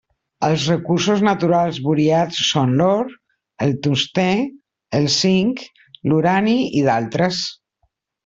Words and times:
Els 0.45 0.63
recursos 0.71 1.19
naturals 1.25 1.75
buriats 1.87 2.39
són 2.53 2.73
l'or, 2.79 3.11
el 3.67 3.75
tungstè, 3.87 4.25
el 5.01 5.07
zinc, 5.17 5.63
l'urani 6.11 6.57
i 6.81 6.85
d'altres. 6.89 7.45